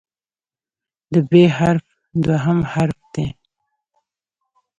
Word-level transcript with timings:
د 1.11 1.13
"ب" 1.29 1.31
حرف 1.57 1.85
دوهم 2.25 2.59
حرف 2.71 2.99
دی. 3.13 3.27